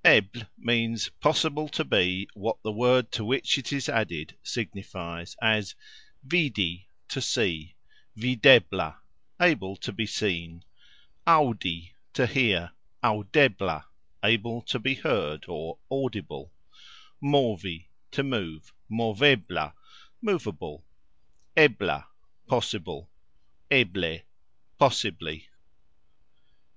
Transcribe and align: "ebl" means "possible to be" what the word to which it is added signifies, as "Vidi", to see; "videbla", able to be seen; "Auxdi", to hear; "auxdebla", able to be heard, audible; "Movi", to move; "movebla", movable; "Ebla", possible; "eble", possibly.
"ebl" 0.04 0.46
means 0.58 1.08
"possible 1.20 1.68
to 1.68 1.84
be" 1.84 2.28
what 2.34 2.56
the 2.62 2.70
word 2.70 3.10
to 3.10 3.24
which 3.24 3.58
it 3.58 3.72
is 3.72 3.88
added 3.88 4.32
signifies, 4.44 5.34
as 5.42 5.74
"Vidi", 6.22 6.86
to 7.08 7.20
see; 7.20 7.74
"videbla", 8.16 8.94
able 9.42 9.74
to 9.74 9.90
be 9.90 10.06
seen; 10.06 10.64
"Auxdi", 11.26 11.90
to 12.12 12.28
hear; 12.28 12.70
"auxdebla", 13.02 13.86
able 14.22 14.62
to 14.62 14.78
be 14.78 14.94
heard, 14.94 15.44
audible; 15.90 16.52
"Movi", 17.20 17.86
to 18.12 18.22
move; 18.22 18.72
"movebla", 18.88 19.72
movable; 20.22 20.84
"Ebla", 21.56 22.06
possible; 22.46 23.10
"eble", 23.68 24.20
possibly. 24.78 25.48